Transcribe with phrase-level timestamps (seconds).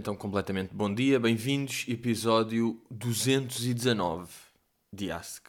[0.00, 4.32] Então, completamente bom dia, bem-vindos, episódio 219
[4.90, 5.46] de Ask.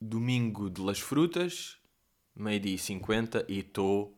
[0.00, 1.78] Domingo de Las Frutas,
[2.32, 4.16] meio-dia e 50 e estou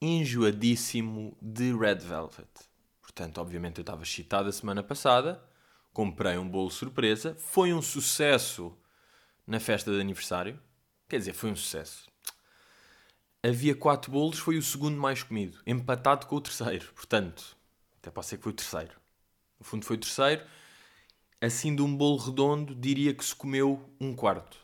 [0.00, 2.46] enjoadíssimo de Red Velvet.
[3.00, 5.42] Portanto, obviamente eu estava excitado a semana passada,
[5.92, 8.78] comprei um bolo surpresa, foi um sucesso
[9.44, 10.56] na festa de aniversário.
[11.08, 12.08] Quer dizer, foi um sucesso.
[13.42, 16.92] Havia quatro bolos, foi o segundo mais comido, empatado com o terceiro.
[16.94, 17.60] Portanto,
[18.02, 19.00] até pode ser que foi o terceiro.
[19.58, 20.44] No fundo, foi o terceiro.
[21.40, 24.58] Assim, de um bolo redondo, diria que se comeu um quarto.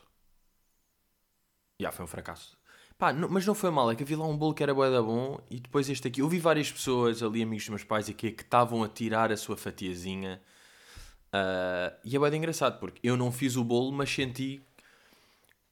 [1.79, 2.57] Já foi um fracasso.
[2.97, 4.91] Pá, não- mas não foi mal, é que havia lá um bolo que era bué
[4.91, 6.21] da bom e depois este aqui.
[6.21, 9.37] Eu vi várias pessoas ali, amigos dos meus pais aqui, que estavam a tirar a
[9.37, 10.41] sua fatiazinha.
[11.31, 14.61] Ah, e é de engraçado, porque eu não fiz o bolo, mas senti,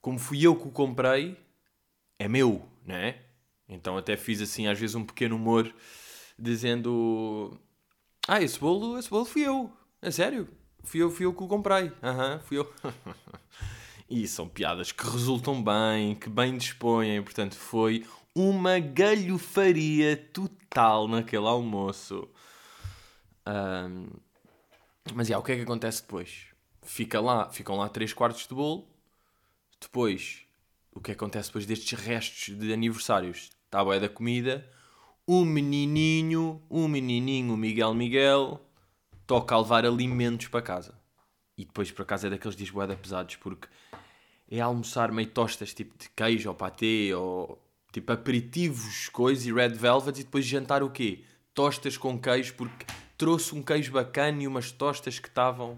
[0.01, 1.37] como fui eu que o comprei,
[2.19, 3.21] é meu, não é?
[3.69, 5.73] Então até fiz assim, às vezes, um pequeno humor,
[6.37, 7.57] dizendo...
[8.27, 9.71] Ah, esse bolo, esse bolo fui eu.
[10.01, 10.47] A sério?
[10.83, 11.91] Fui eu, fui eu que o comprei.
[12.01, 12.73] Aham, fui eu.
[14.09, 17.21] E são piadas que resultam bem, que bem dispõem.
[17.21, 22.29] Portanto, foi uma galhofaria total naquele almoço.
[23.45, 24.07] Ahm,
[25.13, 26.45] mas, já, o que é que acontece depois?
[26.83, 28.87] Fica lá, ficam lá 3 quartos de bolo.
[29.79, 30.41] Depois,
[30.93, 33.49] o que acontece depois destes restos de aniversários?
[33.65, 34.69] Está a boia da comida.
[35.29, 38.61] O menininho, o menininho, Miguel Miguel,
[39.25, 40.97] toca a levar alimentos para casa.
[41.57, 43.67] E depois, por acaso, é daqueles dias boeda pesados, porque
[44.49, 47.61] é almoçar meio tostas, tipo de queijo ou patê, ou
[47.91, 51.25] tipo aperitivos, coisas e red velvet, e depois jantar o quê?
[51.53, 52.85] Tostas com queijo, porque
[53.17, 55.77] trouxe um queijo bacana e umas tostas que estavam...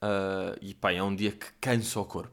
[0.00, 2.30] ah, e pá, é um dia que cansa o corpo.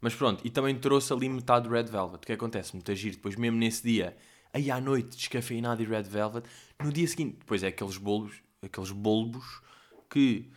[0.00, 2.22] Mas pronto, e também trouxe ali metade red velvet.
[2.22, 2.72] O que acontece?
[2.72, 4.16] Muito agir depois mesmo nesse dia,
[4.52, 6.46] aí à noite, descafeinado e red velvet,
[6.82, 9.60] no dia seguinte, depois é aqueles bolos, aqueles bolbos
[10.08, 10.50] que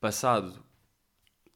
[0.00, 0.64] passado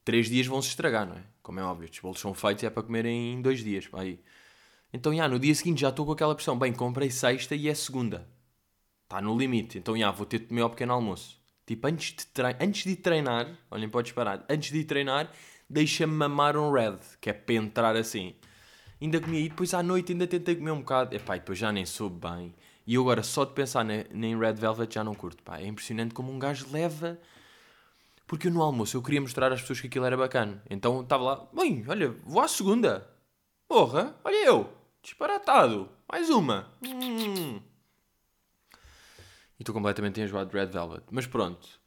[0.03, 1.23] três dias vão se estragar, não é?
[1.43, 3.89] Como é óbvio, estes bolos são feitos é para comerem em dois dias.
[3.93, 4.19] Aí.
[4.91, 6.57] Então, já, no dia seguinte já estou com aquela pressão.
[6.57, 8.27] Bem, comprei sexta e é segunda.
[9.03, 9.77] Está no limite.
[9.77, 11.41] Então, já, vou ter de comer ao pequeno almoço.
[11.65, 12.25] Tipo, antes de,
[12.61, 14.45] antes de treinar, olhem, podes parar.
[14.49, 15.31] Antes de treinar,
[15.69, 18.35] deixa-me mamar um red, que é para entrar assim.
[19.01, 21.15] Ainda comi e depois à noite ainda tentei comer um bocado.
[21.15, 22.53] Epá, e depois já nem soube bem.
[22.85, 25.43] E eu agora, só de pensar na, em red velvet, já não curto.
[25.43, 27.19] Pá, é impressionante como um gajo leva...
[28.25, 30.61] Porque eu no almoço eu queria mostrar às pessoas que aquilo era bacana.
[30.69, 33.09] Então estava lá, bem, olha, vou à segunda.
[33.69, 34.69] Porra, olha eu,
[35.01, 35.89] disparatado.
[36.11, 36.67] Mais uma.
[36.83, 37.61] Hum.
[39.57, 41.03] E estou completamente enjoado de Red Velvet.
[41.09, 41.79] Mas pronto,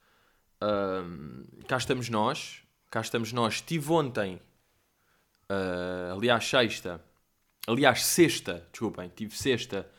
[0.61, 2.63] Ahm, cá estamos nós.
[2.91, 3.55] Cá estamos nós.
[3.55, 4.41] Estive ontem,
[5.51, 7.05] ah, aliás, sexta.
[7.67, 9.91] Aliás, sexta, desculpem, tive sexta.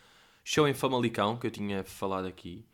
[0.44, 2.66] Show em Famalicão, que eu tinha falado aqui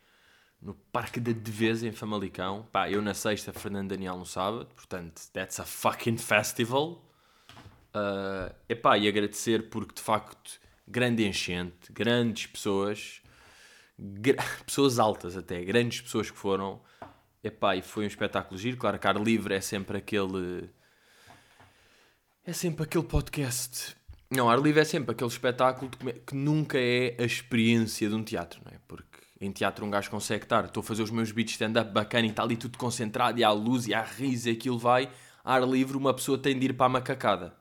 [0.62, 2.68] no Parque da Devesa em Famalicão.
[2.72, 7.04] Pá, eu na sexta, Fernando Daniel no sábado, portanto, that's a fucking festival.
[7.96, 13.22] Uh, epá, e agradecer porque de facto, grande enchente, grandes pessoas,
[14.66, 16.80] pessoas altas até, grandes pessoas que foram.
[17.44, 18.78] Epá, e foi um espetáculo giro.
[18.78, 20.70] Claro que ar livre é sempre aquele.
[22.48, 23.94] É sempre aquele podcast.
[24.32, 25.92] Não, ar livre é sempre aquele espetáculo
[26.26, 28.80] que nunca é a experiência de um teatro, não é?
[28.88, 32.26] Porque em teatro um gajo consegue estar, estou a fazer os meus beats stand-up bacana
[32.26, 35.12] e está ali tudo concentrado e há luz e há riso e aquilo vai.
[35.44, 37.54] Ar livre, uma pessoa tem de ir para a macacada.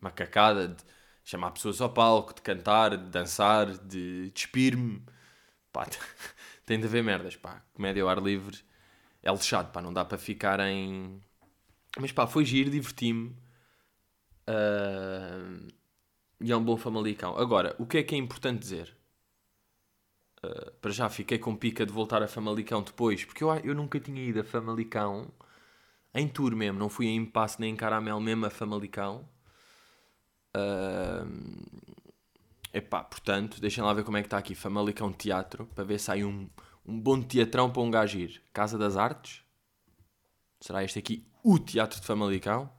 [0.00, 0.82] Macacada de
[1.22, 5.02] chamar pessoas ao palco, de cantar, de dançar, de despir-me.
[5.70, 5.86] Pá,
[6.64, 7.62] tem de haver merdas, pá.
[7.74, 8.56] Comédia ao ar livre
[9.22, 9.82] é lixado, pá.
[9.82, 11.20] Não dá para ficar em...
[12.00, 13.36] Mas pá, foi giro, diverti-me.
[14.46, 15.40] Ah,
[16.40, 17.36] e é um bom Famalicão.
[17.38, 18.96] Agora, o que é que é importante dizer?
[20.42, 24.00] Ah, para já fiquei com pica de voltar a Famalicão depois, porque eu, eu nunca
[24.00, 25.32] tinha ido a Famalicão
[26.14, 29.28] em tour mesmo, não fui em impasse nem em caramelo mesmo a Famalicão.
[30.54, 31.24] Ah,
[32.72, 36.10] epá, portanto, deixem lá ver como é que está aqui Famalicão Teatro, para ver se
[36.10, 36.48] há um,
[36.86, 38.42] um bom teatrão para um gajo ir.
[38.52, 39.42] Casa das Artes.
[40.60, 42.70] Será este aqui o Teatro de Famalicão?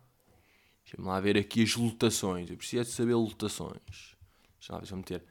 [0.93, 2.49] Deixa-me lá ver aqui as lotações.
[2.51, 4.15] Eu preciso de saber lotações.
[4.59, 5.23] Deixa se eu meter.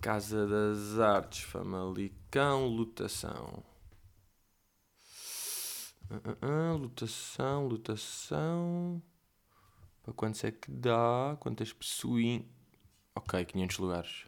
[0.00, 3.64] Casa das Artes, Famalicão, lotação.
[6.08, 9.02] Ah, ah, ah, lotação, lotação.
[10.04, 11.36] Para quantos é que dá?
[11.40, 12.42] Quantas pessoas?
[13.16, 14.26] Ok, 500 lugares.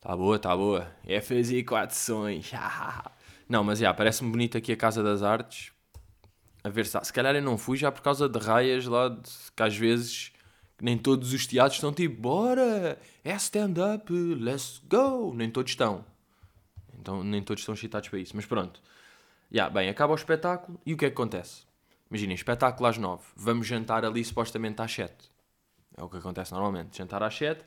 [0.00, 0.90] Tá boa, tá boa.
[1.06, 2.50] É fazer quatro sons.
[3.48, 5.77] Não, mas já, parece-me bonito aqui a Casa das Artes.
[6.68, 9.30] A ver se Se calhar eu não fui já por causa de raias lá, de,
[9.56, 10.32] que às vezes
[10.80, 15.34] Nem todos os teatros estão tipo, bora, é stand-up, let's go.
[15.34, 16.04] Nem todos estão.
[17.00, 18.36] Então, nem todos estão excitados para isso.
[18.36, 18.80] Mas pronto.
[19.50, 21.62] Yeah, bem, acaba o espetáculo e o que é que acontece?
[22.10, 23.22] Imaginem, espetáculo às 9.
[23.36, 25.12] Vamos jantar ali supostamente às 7.
[25.96, 26.96] É o que acontece normalmente.
[26.96, 27.64] Jantar às 7.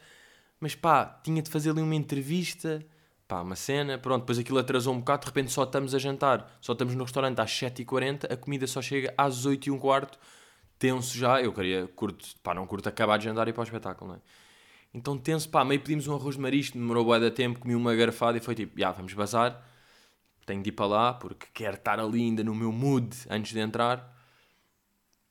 [0.60, 2.86] Mas pá, tinha de fazer ali uma entrevista.
[3.32, 3.98] Pá, uma cena.
[3.98, 5.22] Pronto, depois aquilo atrasou um bocado.
[5.22, 6.58] De repente só estamos a jantar.
[6.60, 8.30] Só estamos no restaurante às 7h40.
[8.30, 10.20] A comida só chega às 8 h 15
[10.78, 11.42] Tenso já.
[11.42, 14.18] Eu queria, curto, pá, não curto acabar de jantar e ir para o espetáculo, não
[14.18, 14.22] é?
[14.94, 16.78] Então tenso, pá, meio pedimos um arroz de marisco.
[16.78, 17.60] Demorou bué de tempo.
[17.62, 19.66] Comi uma garfada e foi tipo, já, vamos bazar.
[20.46, 23.60] Tenho de ir para lá porque quero estar ali ainda no meu mood antes de
[23.62, 24.14] entrar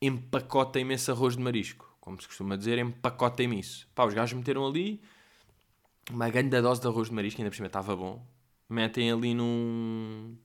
[0.01, 1.95] empacota imenso arroz de marisco.
[2.01, 3.87] Como se costuma dizer, empacota-me isso.
[3.95, 5.03] Pá, os gajos meteram ali
[6.13, 8.25] uma grande dose de arroz de marisco, ainda por cima estava bom.
[8.69, 10.37] Metem ali num,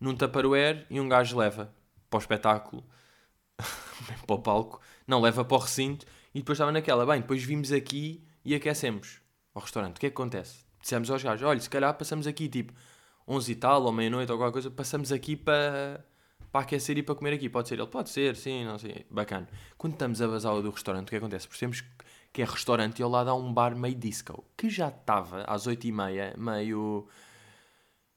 [0.00, 1.72] num tupperware e um gajo leva
[2.08, 2.84] para o espetáculo,
[4.26, 4.80] para o palco.
[5.06, 7.04] Não, leva para o recinto e depois estava naquela.
[7.06, 9.20] Bem, depois vimos aqui e aquecemos
[9.54, 9.96] ao restaurante.
[9.96, 10.64] O que é que acontece?
[10.80, 12.72] Dissemos aos gajos, olha, se calhar passamos aqui tipo
[13.26, 16.04] 11 e tal, ou meia-noite ou qualquer coisa, passamos aqui para
[16.52, 17.48] para aquecer e para comer aqui.
[17.48, 17.86] Pode ser ele?
[17.86, 19.04] Pode ser, sim, não sei.
[19.10, 19.46] Bacana.
[19.76, 21.46] Quando estamos a vazar do restaurante, o que acontece?
[21.46, 21.88] Percebemos que
[22.42, 26.36] é restaurante e ao lado há um bar meio disco, que já estava às 8h30,
[26.36, 27.06] meio.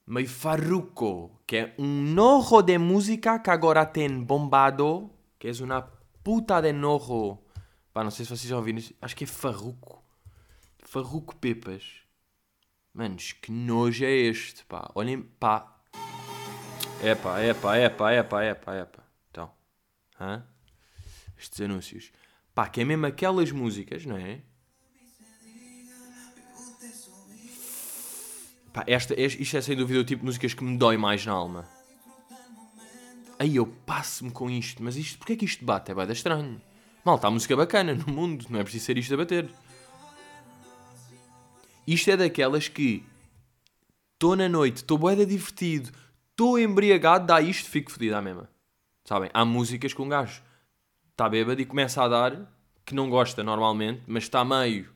[0.08, 5.82] meio farruco, que é um nojo de música que agora tem bombado, que é uma
[6.24, 7.40] puta de nojo.
[7.94, 8.94] Pá, não sei se vocês já ouviram isso.
[9.02, 10.04] Acho que é farruco.
[10.84, 11.84] Farruco Pepas.
[12.94, 14.90] Manos, que nojo é este, pá.
[14.96, 15.80] Olhem, pá,
[17.02, 19.04] Epá, epá, epá, epá, epá, epá.
[19.32, 19.50] Então,
[20.20, 20.46] hã?
[21.38, 22.12] Estes anúncios.
[22.60, 24.42] Pá, que é mesmo aquelas músicas, não é?
[28.74, 31.32] Pá, esta, isto é sem dúvida o tipo de músicas que me dói mais na
[31.32, 31.66] alma.
[33.40, 35.90] Aí eu passo-me com isto, mas isto, porquê é que isto bate?
[35.90, 36.62] É bem estranho.
[37.06, 39.50] Mal, está música bacana no mundo, não é preciso ser isto a bater.
[41.88, 43.06] Isto é daquelas que
[44.16, 45.92] estou na noite, estou boeda divertido,
[46.32, 48.50] estou embriagado, dá isto, fico fodido à mesma.
[49.06, 49.30] Sabem?
[49.34, 50.49] Há músicas que um gajo
[51.20, 52.50] está bêbado e começa a dar,
[52.86, 54.90] que não gosta normalmente, mas está meio.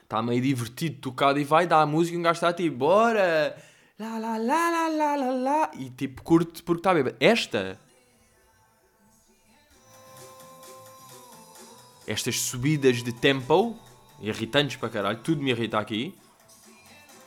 [0.00, 3.60] Está meio divertido, tocado e vai dar a música e um gajo está tipo, bora!
[3.98, 5.70] Lá, lá, lá, lá, lá, lá, lá.
[5.74, 7.16] E tipo, curte porque está bêbado.
[7.18, 7.80] Esta.
[12.06, 13.76] Estas subidas de tempo,
[14.20, 16.14] irritantes para caralho, tudo me irrita aqui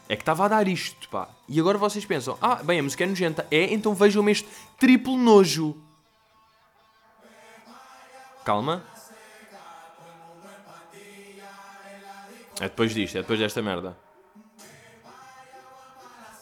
[0.07, 1.29] é que estava a dar isto, pá.
[1.47, 3.47] E agora vocês pensam, ah, bem, a música é nojenta.
[3.51, 4.47] É, então vejam-me este
[4.77, 5.90] triplo nojo.
[8.43, 8.83] Calma.
[12.59, 13.97] É depois disto, é depois desta merda.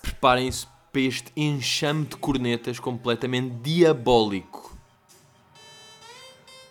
[0.01, 4.77] Preparem-se para este enxame de cornetas completamente diabólico.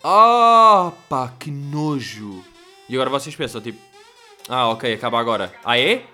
[0.03, 2.43] Ah, pá, que nojo.
[2.87, 3.79] E agora vocês pensam, tipo,
[4.47, 5.53] ah, ok, acaba agora.
[5.63, 6.05] Ah, é?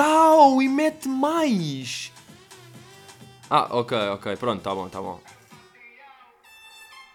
[0.00, 2.10] tal e mete mais.
[3.50, 5.20] Ah, ok, ok, pronto, tá bom, tá bom.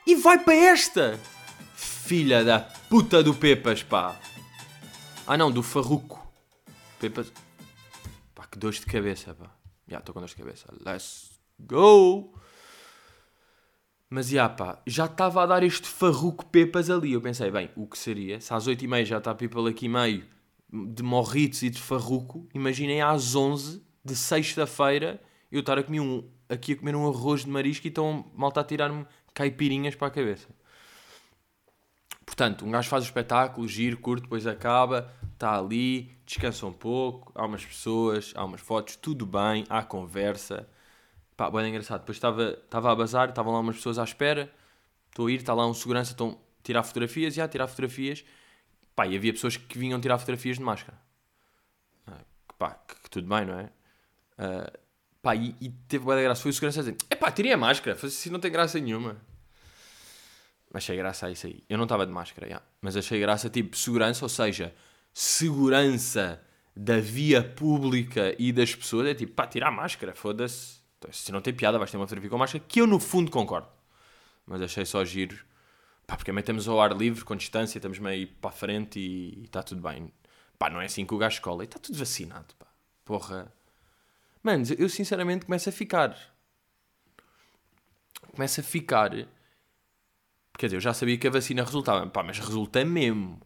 [0.07, 1.19] E vai para esta!
[1.75, 4.15] Filha da puta do Pepas, pá!
[5.25, 6.31] Ah não, do Farruco.
[6.99, 7.31] Pepas.
[8.35, 9.49] Pá, que dor de cabeça, pá.
[9.87, 10.71] Já estou com dor de cabeça.
[10.85, 12.35] Let's go!
[14.07, 17.13] Mas já pá, já estava a dar este farruco pepas ali.
[17.13, 18.39] Eu pensei, bem, o que seria?
[18.39, 20.23] Se às 8h30 já está people aqui meio
[20.71, 25.19] de morritos e de farruco, imaginem às 11 de sexta-feira
[25.51, 28.61] eu estar a comer um, aqui a comer um arroz de marisco e estão malta
[28.61, 30.47] a tirar-me caipirinhas para a cabeça.
[32.25, 37.31] Portanto, um gajo faz o espetáculo, giro, curto, depois acaba, está ali, descansa um pouco,
[37.35, 40.67] há umas pessoas, há umas fotos, tudo bem, há conversa.
[41.37, 41.99] Pá, bem engraçado.
[41.99, 44.51] Depois estava, estava a bazar, estavam lá umas pessoas à espera,
[45.09, 48.25] estou a ir, está lá um segurança, estão a tirar fotografias, e a tirar fotografias,
[48.95, 50.97] Pá, e havia pessoas que vinham tirar fotografias de máscara.
[52.07, 52.21] Ah,
[52.57, 53.69] pá, que, que, tudo bem, não é?
[54.39, 54.84] Uh,
[55.25, 56.39] pá, e, e teve boa graça.
[56.39, 57.97] Foi o segurança a dizer: é pá, tirei a máscara.
[58.01, 59.17] Assim não tem graça nenhuma.
[60.71, 61.63] Achei graça a isso aí.
[61.67, 62.61] Eu não estava de máscara, já.
[62.81, 64.75] mas achei graça tipo segurança, ou seja,
[65.13, 66.41] segurança
[66.75, 69.07] da via pública e das pessoas.
[69.07, 70.79] É tipo, pá, tirar a máscara, foda-se.
[70.99, 73.31] Então, se não tem piada, vais ter uma fotografia com máscara, que eu no fundo
[73.31, 73.67] concordo.
[74.45, 75.43] Mas achei só giro
[76.05, 79.43] Pá, porque também estamos ao ar livre, com distância, estamos meio para a frente e
[79.45, 80.11] está tudo bem.
[80.59, 81.63] Pá, não é assim que o gajo escola.
[81.63, 82.67] E está tudo vacinado, pá.
[83.03, 83.51] Porra.
[84.45, 86.15] Mano, eu sinceramente começo a ficar.
[88.31, 89.11] Começo a ficar.
[90.57, 92.07] Quer dizer, eu já sabia que a vacina resultava.
[92.07, 93.39] Pá, mas resulta mesmo.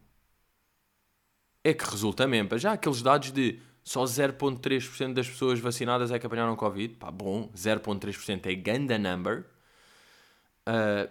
[1.63, 2.57] É que resulta mesmo.
[2.57, 6.95] Já aqueles dados de só 0.3% das pessoas vacinadas é que apanharam Covid.
[6.95, 9.45] Pá, bom, 0.3% é ganda number.
[10.67, 11.09] Uh,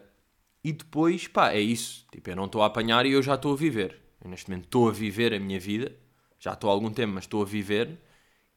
[0.65, 2.07] E depois, pá, é isso.
[2.13, 4.01] Tipo, eu não estou a apanhar e eu já estou a viver.
[4.23, 5.97] Eu neste momento estou a viver a minha vida.
[6.41, 7.99] Já estou há algum tempo, mas estou a viver.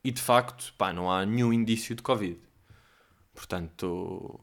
[0.03, 2.39] E de facto, pá, não há nenhum indício de Covid.
[3.33, 4.39] Portanto,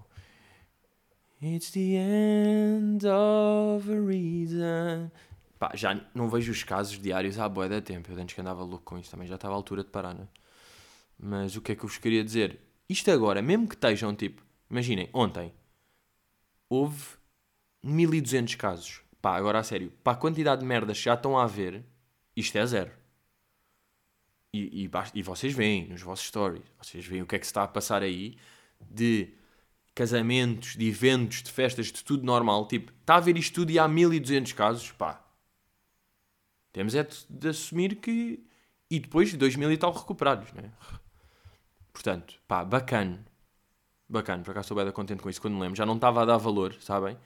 [1.40, 5.08] It's the end of a reason.
[5.56, 8.10] Pá, já não vejo os casos diários há boa da tempo.
[8.10, 10.26] Eu antes que andava louco com isso também, já estava à altura de parar, né?
[11.16, 12.60] Mas o que é que eu vos queria dizer?
[12.88, 15.52] Isto agora, mesmo que estejam tipo, imaginem, ontem
[16.68, 17.04] houve
[17.84, 19.02] 1200 casos.
[19.22, 21.84] Pá, agora a sério, para a quantidade de merdas que já estão a haver,
[22.36, 22.90] isto é zero.
[24.52, 27.50] E, e, e vocês veem nos vossos stories, vocês veem o que é que se
[27.50, 28.36] está a passar aí
[28.90, 29.34] de
[29.94, 32.66] casamentos, de eventos, de festas, de tudo normal.
[32.66, 35.24] Tipo, está a ver isto tudo e há 1200 casos, pá.
[36.72, 38.46] Temos é de, de assumir que.
[38.90, 40.70] E depois 2000 e tal recuperados, né?
[41.92, 43.24] Portanto, pá, bacana.
[44.08, 45.76] Bacana, por acaso estou bem contente com isso quando me lembro.
[45.76, 47.18] Já não estava a dar valor, sabem?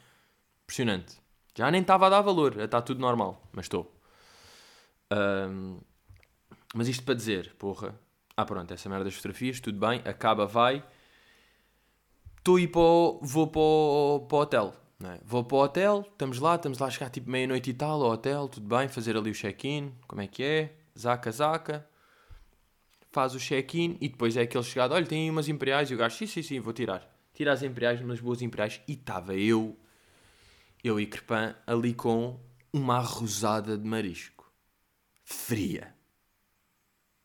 [0.65, 1.21] Impressionante.
[1.55, 3.95] Já nem estava a dar valor, está tudo normal, mas estou.
[5.13, 5.79] Um,
[6.75, 7.95] mas isto para dizer, porra.
[8.37, 10.83] Ah, pronto, essa merda das fotografias, tudo bem, acaba, vai
[12.43, 14.75] estou ir para o, vou para o, hotel.
[15.05, 15.19] É?
[15.25, 18.13] Vou para o hotel, estamos lá, estamos lá a chegar tipo meia-noite e tal ao
[18.13, 21.87] hotel, tudo bem, fazer ali o check-in, como é que é, zaca, zaca,
[23.11, 26.17] faz o check-in e depois é aquele chegado, olha, tem umas imperiais e o gajo,
[26.17, 27.09] sim, sim, sim, vou tirar.
[27.35, 29.77] Tira as imperiais, umas boas imperiais e estava eu,
[30.85, 32.39] eu e Crepan ali com
[32.73, 34.53] uma arrosada de marisco,
[35.25, 35.92] fria.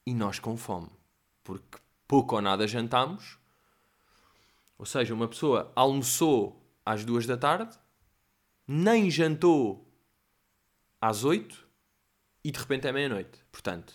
[0.08, 0.90] E nós com fome,
[1.44, 3.38] porque pouco ou nada jantámos
[4.78, 7.76] ou seja, uma pessoa almoçou às duas da tarde,
[8.68, 9.92] nem jantou
[11.02, 11.68] às oito
[12.44, 13.44] e de repente é meia-noite.
[13.52, 13.94] Portanto,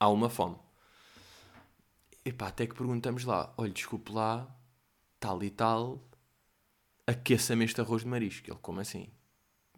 [0.00, 0.56] há uma fome.
[2.24, 4.48] Epá, até que perguntamos lá, olha, desculpe lá,
[5.20, 6.02] tal e tal,
[7.06, 8.50] aqueça-me este arroz de marisco.
[8.50, 9.08] Ele, como assim?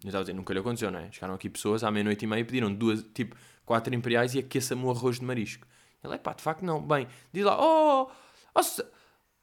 [0.05, 1.11] Eu estava a dizer, nunca lhe aconteceu, não é?
[1.11, 3.35] Chegaram aqui pessoas à meia-noite e meia e pediram duas, tipo,
[3.65, 5.67] quatro imperiais e aqueça-me o arroz de marisco.
[6.03, 6.81] Ele, pá, de facto não.
[6.87, 8.11] Bem, diz lá, oh,
[8.55, 8.61] oh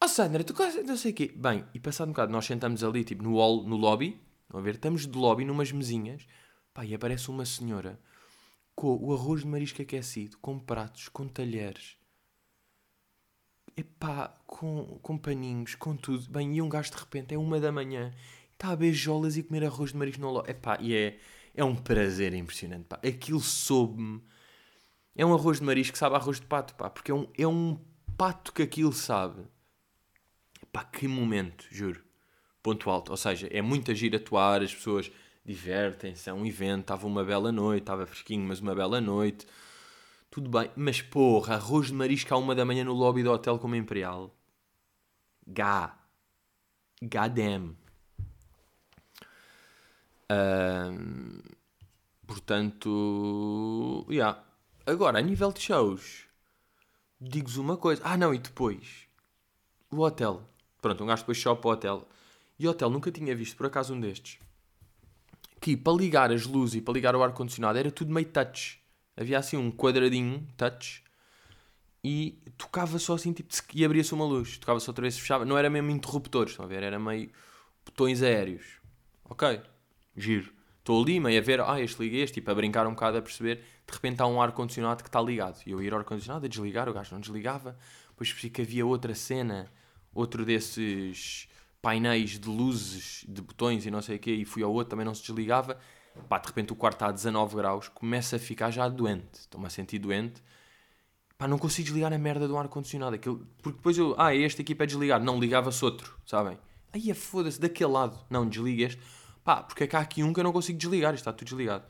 [0.04, 1.32] Oh Sandra, tu não sei o quê.
[1.36, 4.20] Bem, e passado um bocado, nós sentamos ali, tipo, no hall, no lobby.
[4.52, 4.74] A ver?
[4.74, 6.26] Estamos de lobby, numas mesinhas.
[6.74, 8.00] Pá, e aparece uma senhora
[8.74, 11.98] com o arroz de marisco aquecido, com pratos, com talheres.
[13.78, 16.28] Epá, com, com paninhos, com tudo.
[16.32, 18.12] Bem, e um gajo de repente, é uma da manhã,
[18.62, 20.52] está a beijolas e comer arroz de marisco no lobby.
[20.52, 21.18] Epá, e é,
[21.56, 23.00] é um prazer impressionante, pá.
[23.04, 24.22] Aquilo soube-me.
[25.16, 26.90] É um arroz de marisco que sabe arroz de pato, pá.
[26.90, 27.80] Porque é um, é um
[28.16, 29.44] pato que aquilo sabe.
[30.72, 32.04] Pá, que momento, juro.
[32.62, 33.10] Ponto alto.
[33.10, 35.12] Ou seja, é muita gira atuar, as pessoas
[35.44, 39.48] divertem-se, é um evento, estava uma bela noite, estava fresquinho, mas uma bela noite.
[40.30, 43.58] Tudo bem, mas porra, arroz de marisco à uma da manhã no lobby do hotel
[43.58, 44.34] como Imperial.
[45.48, 45.98] Gá.
[47.02, 47.81] Goddamn.
[52.26, 54.42] Portanto, yeah.
[54.86, 56.26] Agora, a nível de shows,
[57.20, 58.02] digo-vos uma coisa.
[58.06, 59.08] Ah, não, e depois?
[59.92, 60.42] O hotel.
[60.82, 62.08] Pronto, um gajo depois para o hotel.
[62.58, 64.40] E hotel nunca tinha visto, por acaso, um destes.
[65.60, 68.82] Que para ligar as luzes e para ligar o ar-condicionado era tudo meio touch.
[69.16, 71.04] Havia assim um quadradinho touch
[72.04, 74.58] e tocava só assim, tipo, e abria-se uma luz.
[74.58, 75.46] Tocava só outra vez, fechava.
[75.46, 76.82] Não era mesmo interruptores, estão a ver?
[76.82, 77.32] Era meio
[77.86, 78.80] botões aéreos.
[79.26, 79.62] Ok,
[80.22, 80.54] giro.
[80.80, 83.22] Estou ali meio a ver, ah, este liga este, tipo, a brincar um bocado, a
[83.22, 83.58] perceber.
[83.86, 85.62] De repente há um ar-condicionado que está ligado.
[85.66, 87.78] E eu ir ao ar-condicionado a desligar, o gajo não desligava.
[88.10, 89.72] Depois percebi que havia outra cena
[90.14, 91.48] outro desses
[91.82, 95.06] painéis de luzes, de botões e não sei o quê, e fui ao outro, também
[95.06, 95.78] não se desligava.
[96.28, 99.40] Pá, de repente o quarto está a 19 graus, começa a ficar já doente.
[99.40, 100.44] Estou-me a sentir doente.
[101.38, 103.18] Pá, não consigo desligar a merda do ar-condicionado.
[103.18, 105.24] Porque depois eu, ah, este aqui para desligar.
[105.24, 106.58] Não, ligava-se outro, sabem?
[106.94, 108.20] Aí é foda-se, daquele lado.
[108.30, 109.02] Não, desliga este.
[109.44, 111.86] Pá, porque é que há aqui um que eu não consigo desligar, está tudo desligado.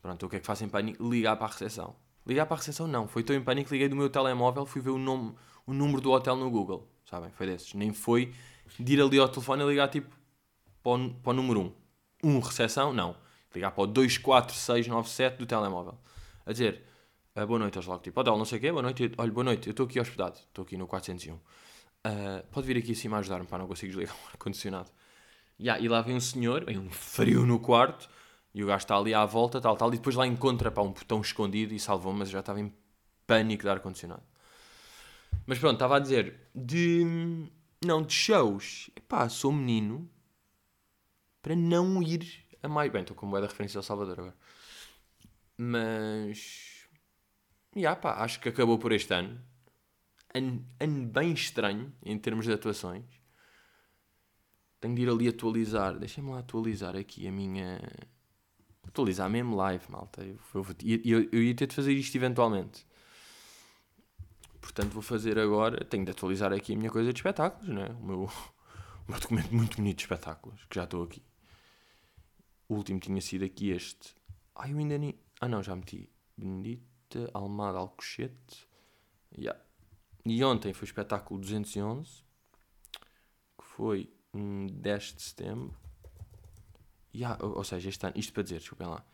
[0.00, 1.08] Pronto, o que é que faço em pânico?
[1.08, 1.94] Ligar para a recepção.
[2.26, 4.90] Ligar para a recepção não, foi tão em pânico, liguei do meu telemóvel, fui ver
[4.90, 5.34] o, nome,
[5.66, 7.30] o número do hotel no Google sabem?
[7.32, 7.74] Foi desses.
[7.74, 8.32] Nem foi
[8.78, 10.14] de ir ali ao telefone e ligar tipo
[10.82, 11.72] para o, para o número 1.
[12.24, 12.92] 1 um, recepção?
[12.92, 13.16] Não.
[13.52, 15.98] Ligar para o 24697 do telemóvel.
[16.46, 16.84] A dizer,
[17.34, 19.44] ah, boa noite, eles logo tipo, hotel não sei o quê, boa noite, olha, boa
[19.44, 21.34] noite, eu estou aqui hospedado, estou aqui no 401.
[21.34, 21.40] Uh,
[22.04, 24.90] ah, pode vir aqui acima ajudar-me, para não consigo desligar o ar-condicionado.
[25.60, 28.08] Yeah, e lá vem um senhor, vem um frio no quarto,
[28.54, 30.90] e o gajo está ali à volta, tal, tal, e depois lá encontra para um
[30.90, 32.72] botão escondido e salvou-me, mas já estava em
[33.26, 34.22] pânico de ar-condicionado.
[35.46, 37.48] Mas pronto, estava a dizer de.
[37.84, 38.90] Não, de shows.
[38.96, 40.10] Epá, sou menino
[41.42, 42.90] para não ir a mais.
[42.90, 44.36] Bem, estou com uma da referência ao Salvador agora.
[45.56, 46.88] Mas.
[47.76, 49.40] Yeah, pá, acho que acabou por este ano.
[50.34, 53.19] Ano, ano bem estranho em termos de atuações.
[54.80, 55.98] Tenho de ir ali atualizar.
[55.98, 57.80] Deixem-me lá atualizar aqui a minha.
[58.86, 60.24] Atualizar mesmo live, malta.
[60.24, 62.86] Eu, eu, eu, eu ia ter de fazer isto eventualmente.
[64.60, 65.84] Portanto, vou fazer agora.
[65.84, 67.88] Tenho de atualizar aqui a minha coisa de espetáculos, né?
[68.00, 71.22] O meu, o meu documento muito bonito de espetáculos, que já estou aqui.
[72.68, 74.14] O último tinha sido aqui este.
[74.54, 75.18] Ai, eu ainda nem.
[75.40, 76.08] Ah, não, já meti.
[76.36, 78.68] Benedita Almada Alcochete.
[79.36, 79.60] Yeah.
[80.24, 82.24] E ontem foi o espetáculo 211,
[83.58, 85.76] que foi 10 de setembro.
[87.14, 89.04] Yeah, ou, ou seja, este ano, isto para dizer, desculpem lá.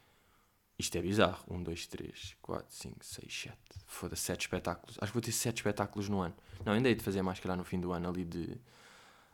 [0.78, 1.42] Isto é bizarro.
[1.48, 3.58] 1, 2, 3, 4, 5, 6, 7.
[3.86, 4.98] Foda-se, 7 espetáculos.
[5.00, 6.34] Acho que vou ter 7 espetáculos no ano.
[6.64, 8.60] Não, ainda hei de fazer mais, calhar, no fim do ano, ali de.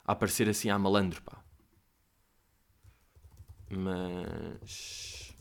[0.04, 1.42] A aparecer assim a malandro, pá.
[3.68, 5.34] Mas.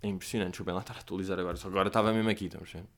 [0.00, 1.56] É impressionante, bem lá estar a atualizar agora.
[1.56, 2.88] Só agora estava mesmo aqui, estamos vendo?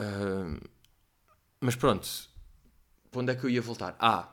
[0.00, 0.70] Uh,
[1.60, 2.08] mas pronto.
[3.10, 3.96] Para onde é que eu ia voltar?
[3.98, 4.32] Ah.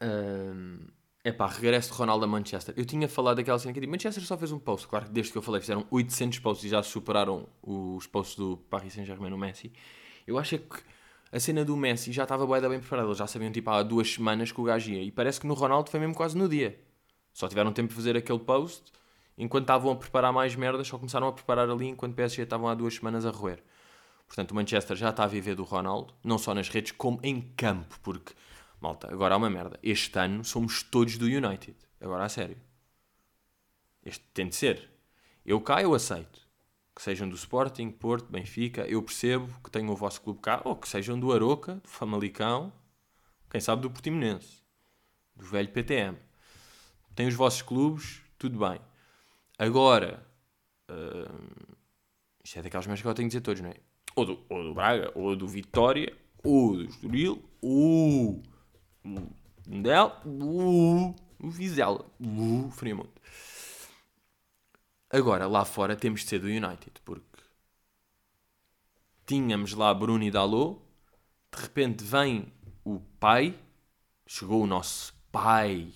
[0.00, 0.86] Uh,
[1.24, 2.74] Epá, regresso de Ronaldo a Manchester.
[2.76, 4.86] Eu tinha falado daquela cena que tipo, Manchester só fez um post.
[4.86, 8.56] Claro que desde que eu falei fizeram 800 posts e já superaram os posts do
[8.56, 9.72] Paris Saint-Germain no Messi.
[10.26, 10.82] Eu acho que
[11.30, 13.08] a cena do Messi já estava bem, bem preparada.
[13.08, 15.02] Eles já sabiam tipo há duas semanas que o gajo ia.
[15.02, 16.80] E parece que no Ronaldo foi mesmo quase no dia.
[17.32, 18.90] Só tiveram tempo de fazer aquele post.
[19.36, 22.68] Enquanto estavam a preparar mais merdas, só começaram a preparar ali enquanto o PSG estavam
[22.68, 23.62] há duas semanas a roer.
[24.28, 27.40] Portanto, o Manchester já está a viver do Ronaldo, não só nas redes, como em
[27.56, 28.34] campo, porque
[28.80, 29.78] Malta, agora há uma merda.
[29.82, 31.76] Este ano somos todos do United.
[32.00, 32.56] Agora a sério.
[34.04, 34.88] Este tem de ser.
[35.44, 36.46] Eu cá eu aceito.
[36.94, 38.82] Que sejam do Sporting, Porto, Benfica.
[38.82, 40.62] Eu percebo que tenham o vosso clube cá.
[40.64, 42.72] Ou que sejam do Aroca, do Famalicão.
[43.50, 44.62] Quem sabe do Portimonense.
[45.34, 46.16] Do velho PTM.
[47.14, 48.80] Tem os vossos clubes, tudo bem.
[49.58, 50.24] Agora,
[50.88, 51.76] uh,
[52.44, 53.76] isto é daquelas merdas que eu tenho de dizer todos, não é?
[54.18, 58.42] Ou do, ou do Braga, ou do Vitória, ou do Estoril, ou
[59.64, 63.08] Del, uh, o Vizela, uh, Fremont.
[65.08, 67.22] Agora, lá fora temos de ser do United, porque
[69.24, 70.80] tínhamos lá Bruno e Dalot,
[71.54, 72.52] de repente vem
[72.84, 73.56] o pai,
[74.26, 75.92] chegou o nosso pai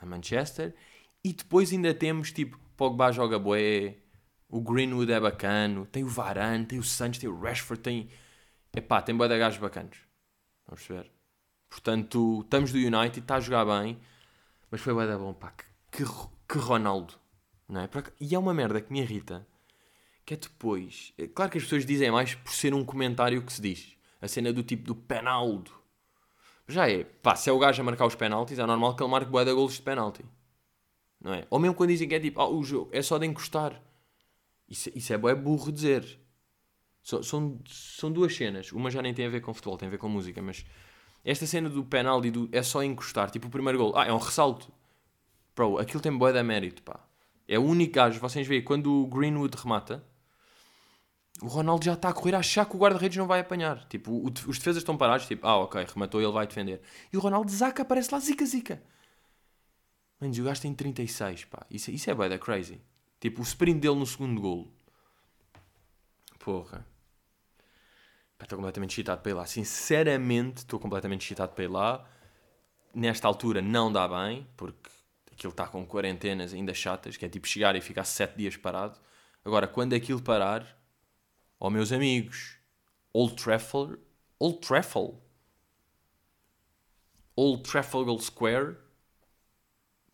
[0.00, 0.74] a Manchester,
[1.22, 3.98] e depois ainda temos tipo Pogba joga boé,
[4.52, 8.10] o Greenwood é bacano, tem o Varane, tem o Santos, tem o Rashford, tem.
[8.76, 9.96] Epá, tem boé de gajos bacanos.
[10.66, 11.10] Vamos ver.
[11.70, 13.98] Portanto, estamos do United, está a jogar bem,
[14.70, 15.54] mas foi da bom, pá.
[15.90, 17.14] Que, que Ronaldo,
[17.66, 17.88] não é?
[18.20, 19.46] E é uma merda que me irrita,
[20.24, 21.14] que é depois.
[21.16, 23.96] É claro que as pessoas dizem mais por ser um comentário que se diz.
[24.20, 25.70] A cena do tipo do penaldo.
[26.68, 29.10] Já é, pá, se é o gajo a marcar os penaltis, é normal que ele
[29.10, 30.24] marque boa de golos de penalti.
[31.18, 31.46] Não é?
[31.48, 33.80] Ou mesmo quando dizem que é tipo, ah, o jogo é só de encostar.
[34.72, 36.18] Isso, isso é bué burro dizer.
[37.02, 37.22] São,
[37.66, 38.72] são, duas cenas.
[38.72, 40.64] Uma já nem tem a ver com futebol, tem a ver com música, mas
[41.22, 43.92] esta cena do penalti do, é só encostar, tipo o primeiro gol.
[43.94, 44.72] Ah, é um ressalto.
[45.54, 47.00] Bro, aquilo tem boa da mérito, pá.
[47.46, 50.02] É o único gajo, vocês veem, quando o Greenwood remata,
[51.42, 53.84] o Ronaldo já está a correr a achar que o guarda-redes não vai apanhar.
[53.88, 56.80] Tipo, o, os defesas estão parados, tipo, ah, ok, rematou ele vai defender.
[57.12, 58.82] E o Ronaldo zaca, aparece lá, zica, zica.
[60.18, 61.66] Mas o gajo tem 36, pá.
[61.70, 62.80] Isso, isso é bué da crazy.
[63.22, 64.68] Tipo, o sprint dele no segundo gol.
[66.40, 66.84] Porra.
[68.42, 69.46] Estou completamente excitado para ir lá.
[69.46, 72.04] Sinceramente, estou completamente excitado para ir lá.
[72.92, 74.90] Nesta altura não dá bem, porque
[75.30, 78.98] aquilo está com quarentenas ainda chatas, que é tipo chegar e ficar sete dias parado.
[79.44, 80.76] Agora, quando aquilo parar,
[81.60, 82.58] ó oh, meus amigos,
[83.12, 84.00] Old Trafford,
[84.36, 85.16] Old Trafford,
[87.36, 88.78] Old Trafalgar Square,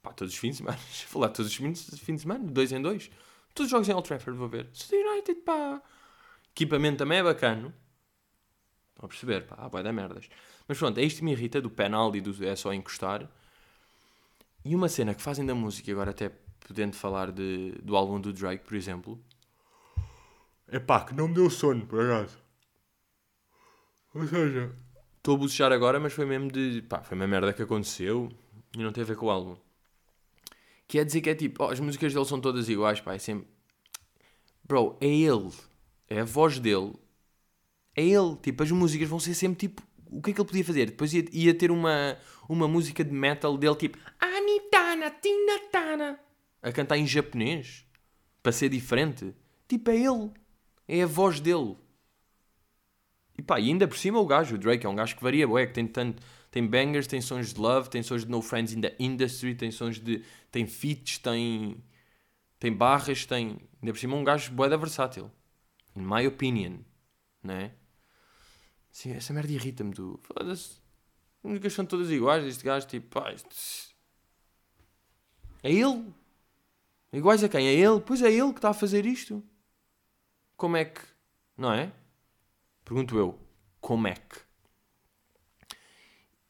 [0.02, 3.10] pá, todos os fins de semana, falar todos os fins, de semana, dois em dois,
[3.54, 4.68] todos os jogos em Old Trafford vou ver.
[4.92, 5.82] United, pá.
[6.50, 7.74] Equipamento também é bacana.
[8.90, 9.46] Estão a perceber?
[9.46, 10.28] Pá, há da merdas.
[10.66, 13.28] Mas pronto, é isto que me irrita do penal e do é só encostar.
[14.64, 16.30] E uma cena que fazem da música, agora até
[16.66, 19.22] podendo falar de, do álbum do Drake, por exemplo.
[20.66, 22.36] É pá, que não me deu sono, por acaso.
[24.14, 24.74] Ou seja,
[25.16, 26.82] estou a bucejar agora, mas foi mesmo de.
[26.82, 28.28] pá, foi uma merda que aconteceu
[28.76, 29.56] e não tem a ver com o álbum.
[30.88, 33.18] Que é dizer que é tipo, oh, as músicas dele são todas iguais, pá, é
[33.18, 33.46] sempre.
[34.64, 35.52] Bro, é ele.
[36.08, 36.94] É a voz dele
[37.98, 38.36] é ele.
[38.36, 39.82] Tipo, as músicas vão ser sempre tipo.
[40.10, 40.86] O que é que ele podia fazer?
[40.86, 42.16] Depois ia, ia ter uma,
[42.48, 43.98] uma música de metal dele tipo.
[44.20, 46.20] Anitana, Tinatana.
[46.62, 47.84] A cantar em japonês.
[48.42, 49.34] Para ser diferente.
[49.66, 50.30] Tipo, é ele.
[50.86, 51.76] É a voz dele.
[53.36, 55.48] E pá, e ainda por cima o gajo, o Drake, é um gajo que varia,
[55.48, 56.22] ué, que tem tanto.
[56.50, 59.70] Tem bangers, tem sons de love, tem sons de No Friends in the Industry, tem
[59.70, 60.24] sons de.
[60.50, 61.82] tem feats, tem.
[62.58, 63.58] tem barras, tem.
[63.82, 65.30] Ainda por cima um gajo bué da versátil.
[65.94, 66.78] In my opinion.
[67.42, 67.72] Né?
[68.90, 70.18] Sim, essa merda irrita-me, tu.
[70.22, 70.80] Foda-se.
[71.38, 72.44] As únicas são todas iguais.
[72.44, 73.94] Este gajo, tipo, pá, isto...
[75.62, 76.12] É ele?
[77.12, 77.66] Iguais a quem?
[77.66, 78.00] É ele?
[78.00, 79.42] Pois é ele que está a fazer isto.
[80.56, 81.00] Como é que.
[81.56, 81.92] Não é?
[82.84, 83.38] Pergunto eu.
[83.80, 84.47] Como é que?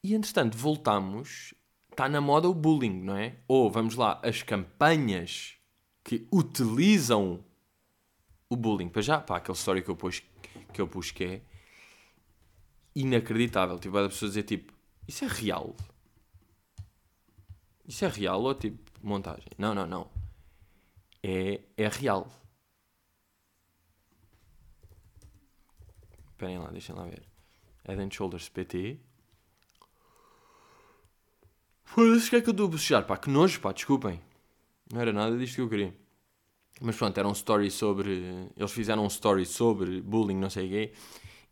[0.03, 1.55] E entretanto, voltamos.
[1.91, 3.37] Está na moda o bullying, não é?
[3.49, 5.57] Ou, vamos lá, as campanhas
[6.05, 7.45] que utilizam
[8.49, 8.89] o bullying.
[8.89, 10.23] Para já, pá, aquele story que eu pus
[10.73, 11.43] que, eu pus que é
[12.95, 13.79] inacreditável.
[13.79, 14.73] Tipo, a pessoa dizer tipo,
[15.07, 15.75] isso é real?
[17.87, 19.49] Isso é real ou tipo montagem?
[19.59, 20.11] Não, não, não.
[21.23, 22.31] É, é real.
[26.31, 27.23] Esperem lá, deixem lá ver.
[27.85, 29.01] Head and Shoulders PT.
[31.94, 33.07] Foda-se, o que é que eu estou a bocejar?
[33.07, 34.20] Pá, que nojo, pá, desculpem.
[34.92, 35.94] Não era nada disto que eu queria.
[36.81, 38.51] Mas pronto, era um story sobre.
[38.57, 40.92] Eles fizeram um story sobre bullying, não sei o quê.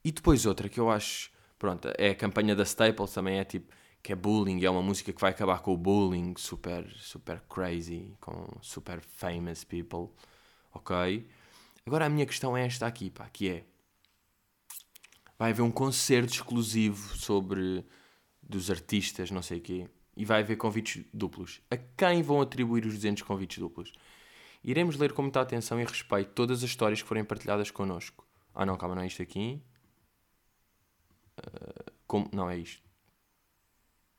[0.04, 3.74] E depois outra que eu acho Pronto, é a campanha da Staples também é tipo
[4.02, 8.14] que é bullying, é uma música que vai acabar com o bullying, super, super crazy,
[8.20, 10.10] com super famous people,
[10.72, 11.26] ok?
[11.84, 13.64] Agora a minha questão é esta aqui, pá, que é
[15.36, 17.84] vai haver um concerto exclusivo sobre
[18.40, 21.60] dos artistas, não sei o quê, e vai haver convites duplos.
[21.70, 23.92] A quem vão atribuir os 200 convites duplos?
[24.64, 28.26] Iremos ler com muita atenção e respeito todas as histórias que forem partilhadas connosco.
[28.54, 29.62] Ah não, calma, não é isto aqui.
[31.38, 32.82] Uh, como, não, é isto.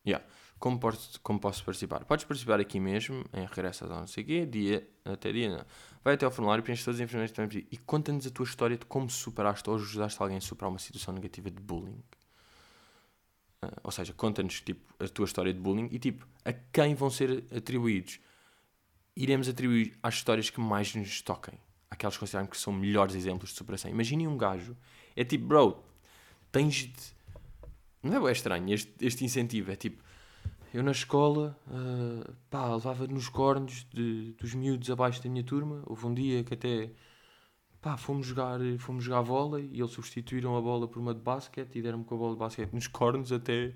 [0.06, 0.26] Yeah.
[0.60, 2.06] Como, posso, como posso participar?
[2.06, 5.50] Podes participar aqui mesmo, em regresso a não sei quê, dia até dia.
[5.50, 5.66] Não.
[6.04, 8.86] Vai até ao formulário, preenche todas as informações que e conta-nos a tua história de
[8.86, 12.02] como superaste ou ajudaste alguém a superar uma situação negativa de bullying.
[13.64, 17.10] Uh, ou seja, conta-nos tipo, a tua história de bullying e tipo, a quem vão
[17.10, 18.20] ser atribuídos.
[19.16, 21.60] Iremos atribuir às histórias que mais nos toquem.
[21.90, 23.90] Aquelas que consideramos que são melhores exemplos de superação.
[23.90, 24.78] Imaginem um gajo,
[25.16, 25.84] é tipo, bro,
[26.52, 27.18] tens de.
[28.04, 29.72] Não é, é estranho este, este incentivo.
[29.72, 30.04] É tipo,
[30.74, 35.82] eu na escola, uh, pá, levava nos cornos de, dos miúdos abaixo da minha turma.
[35.86, 36.92] Houve um dia que até,
[37.82, 41.76] pá, fomos jogar, fomos jogar vôlei e eles substituíram a bola por uma de basquete
[41.76, 43.74] e deram-me com a bola de basquete nos cornos até.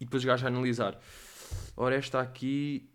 [0.00, 0.98] E depois os gajos a analisar.
[1.76, 2.88] Ora, esta aqui.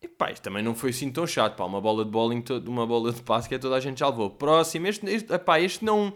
[0.00, 1.64] E pá, isto também não foi assim tão chato, pá.
[1.64, 4.30] Uma bola de bowling, uma bola de basquete, toda a gente já levou.
[4.30, 6.12] Próximo, este, este, epá, este não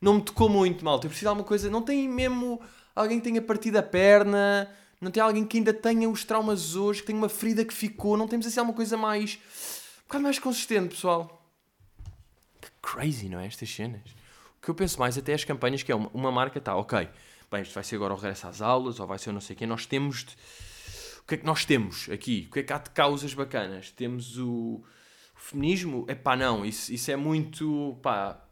[0.00, 0.94] não me tocou muito, mal.
[0.94, 1.68] Eu preciso de alguma coisa.
[1.68, 2.60] Não tem mesmo
[2.96, 4.68] alguém que tenha partido a perna,
[5.00, 8.16] não tem alguém que ainda tenha os traumas hoje, que tenha uma ferida que ficou.
[8.16, 9.38] Não temos assim alguma coisa mais.
[9.98, 11.39] um bocado mais consistente, pessoal.
[12.82, 13.46] Crazy, não é?
[13.46, 14.10] Estas cenas.
[14.58, 17.08] O que eu penso mais até as campanhas que é uma, uma marca, tá, ok.
[17.50, 19.58] Bem, isto vai ser agora o regresso às aulas, ou vai ser não sei o
[19.58, 19.66] quê.
[19.66, 20.24] Nós temos.
[20.24, 20.36] De...
[21.20, 22.46] O que é que nós temos aqui?
[22.48, 23.90] O que é que há de causas bacanas?
[23.90, 24.82] Temos o,
[25.34, 26.04] o feminismo?
[26.08, 26.64] É pá, não.
[26.64, 27.98] Isso, isso é muito.
[28.02, 28.44] pá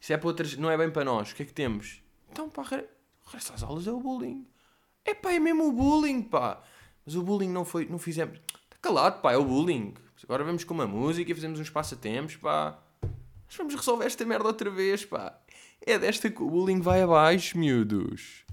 [0.00, 1.30] se é para outras, não é bem para nós.
[1.30, 2.02] O que é que temos?
[2.30, 4.46] Então, pá, o das aulas é o bullying.
[5.04, 6.62] É pá, é mesmo o bullying, pá.
[7.04, 8.38] Mas o bullying não foi, não fizemos.
[8.38, 9.94] Está calado, pá, é o bullying.
[10.24, 12.78] Agora vamos com uma música e fazemos uns passatempos, pá.
[13.48, 15.36] Mas vamos resolver esta merda outra vez, pá.
[15.80, 18.44] É desta que o bullying vai abaixo, miúdos.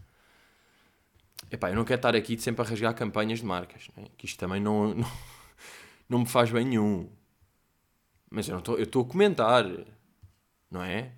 [1.51, 4.05] Epá, eu não quero estar aqui sempre a rasgar campanhas de marcas, né?
[4.17, 5.11] que isto também não, não,
[6.09, 7.09] não me faz bem nenhum.
[8.29, 9.65] Mas eu estou a comentar,
[10.71, 11.11] não é?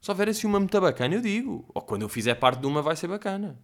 [0.00, 1.64] Se houver assim uma muito bacana, eu digo.
[1.74, 3.58] Ou quando eu fizer parte de uma, vai ser bacana.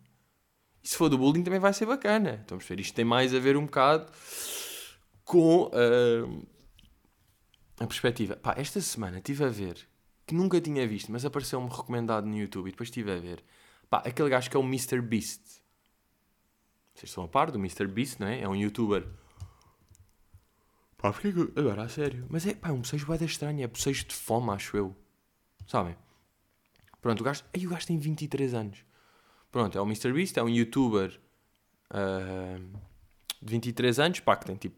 [0.83, 2.40] E se for do bullying, também vai ser bacana.
[2.43, 2.81] Então, vamos ver.
[2.81, 4.11] Isto tem mais a ver um bocado
[5.23, 6.47] com uh,
[7.81, 8.37] a perspectiva.
[8.37, 9.88] Pá, esta semana estive a ver,
[10.27, 13.43] que nunca tinha visto, mas apareceu-me recomendado no YouTube e depois estive a ver.
[13.88, 15.01] Pá, aquele gajo que é o Mr.
[15.01, 15.40] Beast.
[16.95, 17.87] Vocês estão a par do Mr.
[17.88, 18.43] Beast, não é?
[18.43, 19.09] É um youtuber.
[20.99, 21.59] Pá, porque que...
[21.59, 22.27] Agora, a sério.
[22.29, 23.64] Mas é, pá, é um bocejo bem estranho.
[23.64, 24.95] É bocejo de fome, acho eu.
[25.66, 25.97] Sabem?
[27.01, 28.85] Pronto, o gajo, aí o gajo tem 23 anos.
[29.51, 31.19] Pronto, é o MrBeast, é um youtuber
[31.90, 32.79] uh,
[33.40, 34.77] de 23 anos, pá, que tem tipo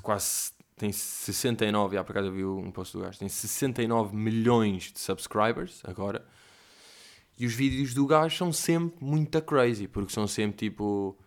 [0.00, 4.92] quase tem 69, já por acaso eu vi um post do gajo, tem 69 milhões
[4.92, 6.26] de subscribers agora.
[7.38, 11.18] E os vídeos do gajo são sempre muito crazy, porque são sempre tipo.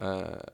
[0.00, 0.52] Uh,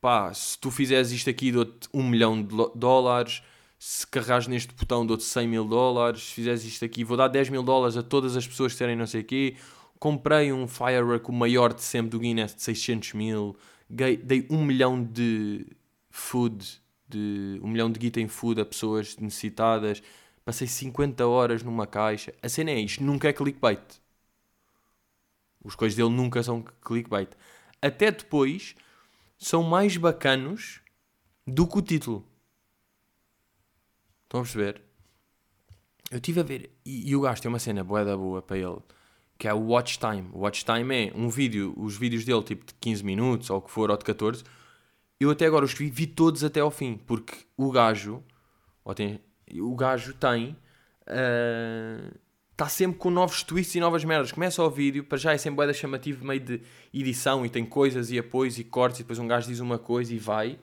[0.00, 3.42] pá, se tu fizeres isto aqui, dou-te um milhão de dólares
[3.78, 7.50] se carregares neste botão dou-te 100 mil dólares, se fizeres isto aqui, vou dar 10
[7.50, 9.56] mil dólares a todas as pessoas que terem não sei o quê,
[9.98, 13.56] comprei um firework, o maior de sempre do Guinness, de 600 mil,
[13.88, 15.66] dei 1 milhão de
[16.16, 20.02] food, de 1 milhão de guita em food a pessoas necessitadas,
[20.44, 24.00] passei 50 horas numa caixa, a cena é isto, nunca é clickbait.
[25.62, 27.28] Os coisas dele nunca são clickbait.
[27.82, 28.74] Até depois,
[29.36, 30.80] são mais bacanos
[31.46, 32.24] do que o título.
[34.24, 34.82] Estão a perceber?
[36.10, 38.56] Eu estive a ver, e, e o gajo tem uma cena boa da boa para
[38.56, 38.78] ele,
[39.36, 40.28] que é o watch time.
[40.32, 43.62] O watch time é um vídeo, os vídeos dele tipo de 15 minutos, ou o
[43.62, 44.42] que for, ou de 14.
[45.18, 48.22] Eu até agora os vi, vi todos até ao fim, porque o gajo,
[48.94, 49.20] tem,
[49.58, 50.56] o gajo tem,
[52.52, 54.32] está sempre com novos twists e novas merdas.
[54.32, 56.60] Começa o vídeo, para já é sempre boeda chamativo, meio de
[56.92, 60.14] edição, e tem coisas e apoios e cortes, e depois um gajo diz uma coisa
[60.14, 60.58] e vai.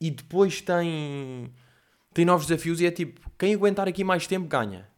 [0.00, 1.52] E depois tem
[2.12, 4.88] tem novos desafios e é tipo, quem aguentar aqui mais tempo ganha.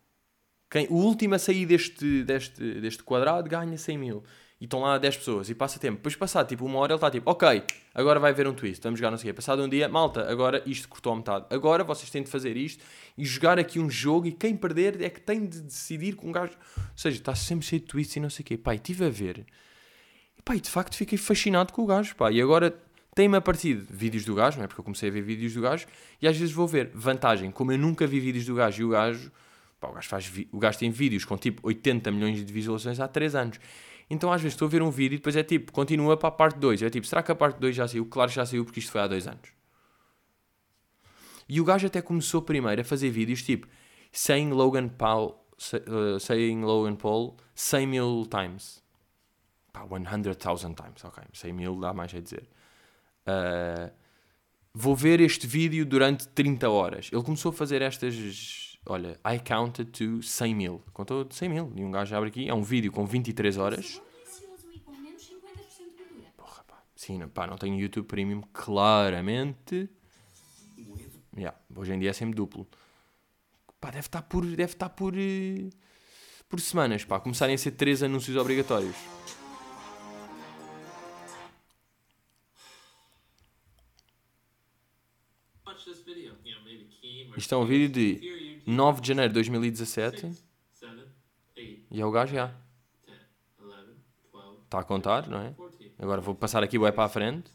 [0.71, 4.25] Quem, o último a sair deste, deste, deste quadrado ganha 100 mil.
[4.63, 5.97] E estão lá 10 pessoas e passa tempo.
[5.97, 8.97] Depois passar tipo uma hora ele está tipo, ok, agora vai haver um twist, vamos
[8.97, 9.37] jogar não sei o quê.
[9.37, 11.47] Passado um dia, malta, agora isto cortou a metade.
[11.51, 12.85] Agora vocês têm de fazer isto
[13.19, 16.33] e jogar aqui um jogo e quem perder é que tem de decidir com um
[16.33, 16.53] gajo.
[16.77, 18.61] Ou seja, está sempre cheio de twists e não sei o quê.
[18.65, 19.45] E estive a ver.
[20.49, 22.31] E de facto fiquei fascinado com o gajo, pá.
[22.31, 22.73] E agora
[23.17, 24.69] tem-me aparecido vídeos do gajo, não é?
[24.69, 25.89] Porque eu comecei a ver vídeos do gajo
[26.21, 26.89] e às vezes vou ver.
[26.95, 29.33] Vantagem, como eu nunca vi vídeos do gajo e o gajo,
[29.81, 33.09] pá, o gajo, faz, o gajo tem vídeos com tipo 80 milhões de visualizações há
[33.09, 33.59] 3 anos.
[34.13, 36.33] Então às vezes estou a ver um vídeo e depois é tipo, continua para a
[36.33, 36.83] parte 2.
[36.83, 38.05] É tipo, será que a parte 2 já saiu?
[38.05, 39.49] Claro que já saiu porque isto foi há 2 anos.
[41.49, 43.67] E o gajo até começou primeiro a fazer vídeos tipo,
[44.13, 45.43] saying Logan Paul,
[46.21, 48.83] saying Logan Paul 100 mil times.
[49.73, 51.25] Pá, 100,000 times, ok.
[51.33, 52.47] 100 mil dá mais a dizer.
[53.27, 53.91] Uh,
[54.75, 57.09] vou ver este vídeo durante 30 horas.
[57.11, 58.72] Ele começou a fazer estas.
[58.85, 60.83] Olha, I counted to 100 mil.
[60.93, 61.73] Contou de 100 mil.
[61.77, 62.49] E um gajo abre aqui.
[62.49, 64.03] É um vídeo com 23 horas.
[66.37, 66.83] Porra, pá.
[66.97, 68.43] Sim, não, pá, não tenho YouTube Premium.
[68.53, 69.89] Claramente.
[71.37, 72.67] Yeah, hoje em dia é sempre duplo.
[73.81, 74.45] Pá, deve estar por.
[74.45, 75.15] Deve estar por.
[75.17, 75.71] Eh,
[76.49, 77.21] por semanas, pá.
[77.21, 78.97] Começarem a ser 3 anúncios obrigatórios.
[87.37, 90.31] Isto é um vídeo de 9 de janeiro de 2017.
[91.91, 92.55] E é o gajo já.
[94.65, 95.55] Está a contar, não é?
[95.99, 97.51] Agora vou passar aqui o é para a frente.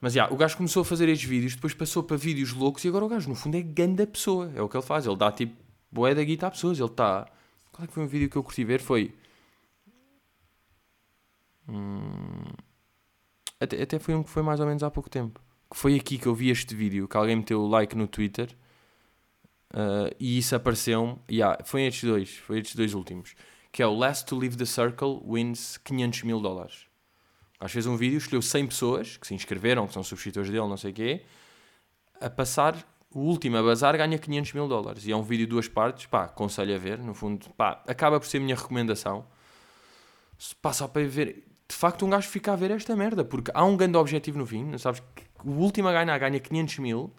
[0.00, 2.88] Mas já, o gajo começou a fazer estes vídeos, depois passou para vídeos loucos e
[2.88, 4.52] agora o gajo, no fundo, é ganda pessoa.
[4.54, 5.06] É o que ele faz.
[5.06, 5.56] Ele dá tipo
[5.90, 6.78] boé da guita a pessoas.
[6.78, 7.26] Ele está.
[7.72, 8.80] Qual é que foi um vídeo que eu curti ver?
[8.80, 9.14] Foi.
[11.68, 12.44] Hum...
[13.58, 15.40] Até, até foi um que foi mais ou menos há pouco tempo.
[15.70, 18.54] Que foi aqui que eu vi este vídeo, que alguém meteu like no Twitter
[19.72, 21.18] Uh, e isso apareceu-me.
[21.30, 23.34] Yeah, foi estes dois, foi estes dois últimos.
[23.72, 26.86] Que é o Last to Leave the Circle wins 500 mil dólares.
[27.58, 30.76] Às vezes um vídeo, escolheu 100 pessoas que se inscreveram, que são subscritores dele, não
[30.76, 31.22] sei o quê,
[32.20, 32.76] a passar.
[33.14, 35.06] O último a bazar ganha 500 mil dólares.
[35.06, 36.98] E é um vídeo de duas partes, pá, aconselho a ver.
[36.98, 39.26] No fundo, pá, acaba por ser a minha recomendação.
[40.36, 41.44] Só para ver.
[41.68, 44.46] De facto, um gajo fica a ver esta merda, porque há um grande objetivo no
[44.46, 45.02] fim, sabes?
[45.42, 47.12] O último a ganhar ganha 500 mil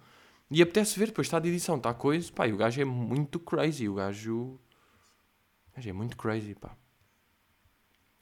[0.50, 2.32] e apetece ver, depois está de edição, está coisa.
[2.32, 3.90] Pá, e o gajo é muito crazy.
[3.90, 4.36] O gajo.
[4.36, 4.60] O
[5.76, 6.76] gajo é muito crazy, pá.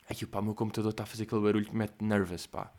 [0.09, 2.71] Ai, pá, o meu computador está a fazer aquele barulho que me mete nervous, pá.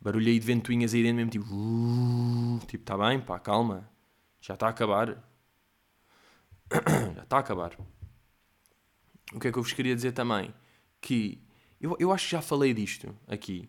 [0.00, 1.46] Barulho aí de ventoinhas aí dentro mesmo, tipo...
[2.66, 3.88] Tipo, está bem, pá, calma.
[4.40, 5.22] Já está a acabar.
[7.16, 7.76] Já está a acabar.
[9.32, 10.52] O que é que eu vos queria dizer também?
[11.00, 11.40] Que...
[11.80, 13.68] Eu, eu acho que já falei disto aqui.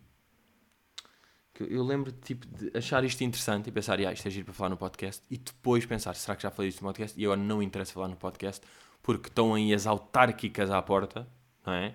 [1.53, 4.53] Que eu lembro tipo, de achar isto interessante e pensar, ah, isto é giro para
[4.53, 5.23] falar no podcast.
[5.29, 7.19] E depois pensar, será que já falei isto no podcast?
[7.19, 8.65] E agora não interessa falar no podcast
[9.03, 11.27] porque estão aí as autárquicas à porta,
[11.65, 11.93] não é?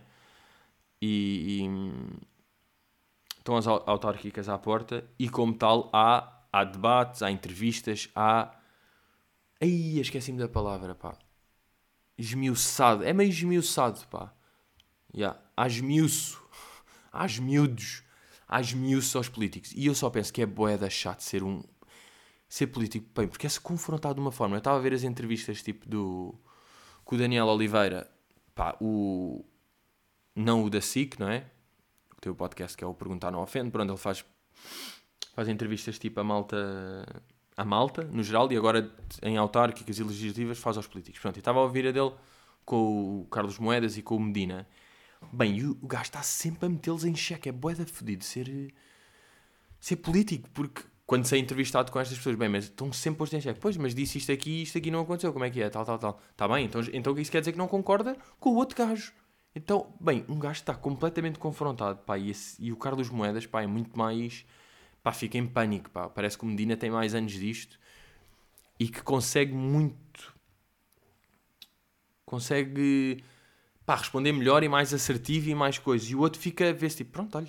[1.00, 8.10] E, e estão as autárquicas à porta e como tal há, há debates, há entrevistas,
[8.14, 8.54] há...
[9.60, 11.16] Aí, esqueci-me da palavra, pá.
[12.16, 13.02] Esmiuçado.
[13.04, 14.32] É meio esmiuçado, pá.
[15.14, 15.40] Yeah.
[17.10, 18.04] Há esmiudos.
[18.48, 19.72] Há esmiuço aos políticos.
[19.76, 21.62] E eu só penso que é boeda chato ser um...
[22.48, 24.56] Ser político, bem, porque é-se confrontado de uma forma.
[24.56, 26.34] Eu estava a ver as entrevistas, tipo, do...
[27.04, 28.10] Com o Daniel Oliveira.
[28.54, 29.44] Pá, o...
[30.34, 31.44] Não o da SIC, não é?
[32.26, 34.24] o podcast que é o Perguntar Não Ofende, por onde ele faz,
[35.34, 36.56] faz entrevistas tipo a malta,
[37.56, 38.90] a malta, no geral, e agora
[39.22, 41.20] em autárquicas e legislativas faz aos políticos.
[41.20, 42.12] Pronto, e estava a ouvir a dele
[42.64, 44.66] com o Carlos Moedas e com o Medina.
[45.32, 47.48] Bem, o, o gajo está sempre a metê-los em xeque.
[47.48, 48.72] É boeda fodido ser,
[49.80, 53.38] ser político, porque quando se é entrevistado com estas pessoas, bem, mas estão sempre postos
[53.38, 53.60] em xeque.
[53.60, 55.32] Pois, mas disse isto aqui isto aqui não aconteceu.
[55.32, 55.70] Como é que é?
[55.70, 56.20] Tal, tal, tal.
[56.30, 59.12] Está bem, então, então isso quer dizer que não concorda com o outro gajo.
[59.54, 63.62] Então, bem, um gajo está completamente confrontado, pá, e, esse, e o Carlos Moedas, pá,
[63.62, 64.46] é muito mais,
[65.02, 67.78] pá, fica em pânico, pá, parece que o Medina tem mais anos disto
[68.78, 70.34] e que consegue muito,
[72.24, 73.24] consegue,
[73.88, 76.98] pá, responder melhor e mais assertivo e mais coisas, e o outro fica a ver-se,
[76.98, 77.46] tipo, pronto, olha,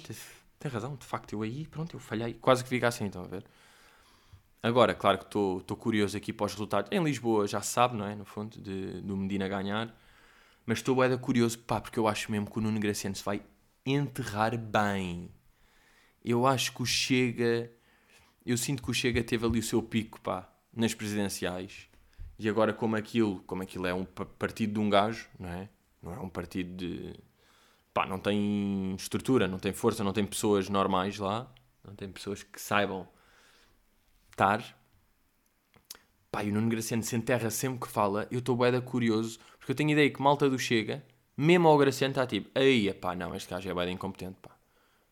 [0.57, 3.27] tem razão, de facto, eu aí, pronto, eu falhei, quase que fica assim, estão a
[3.27, 3.43] ver?
[4.63, 6.89] Agora, claro que estou curioso aqui para os resultados.
[6.93, 8.15] Em Lisboa já se sabe, não é?
[8.15, 9.93] No fundo, de, do Medina ganhar.
[10.65, 13.41] Mas estou ainda curioso, pá, porque eu acho mesmo que o Nuno Graciano se vai
[13.85, 15.29] enterrar bem.
[16.23, 17.69] Eu acho que o Chega.
[18.45, 21.89] Eu sinto que o Chega teve ali o seu pico, pá, nas presidenciais.
[22.37, 25.69] E agora, como aquilo, como aquilo é um partido de um gajo, não é?
[26.01, 27.15] Não é um partido de.
[27.93, 31.51] pá, não tem estrutura, não tem força, não tem pessoas normais lá,
[31.83, 33.07] não tem pessoas que saibam
[34.31, 34.77] estar.
[36.31, 38.27] Pá, e o Nuno Graciano se enterra sempre que fala.
[38.31, 41.03] Eu estou bué curioso porque eu tenho ideia que malta do Chega,
[41.35, 44.51] mesmo ao Graciano, está tipo, aí, pá, não, este gajo é bem incompetente, pá.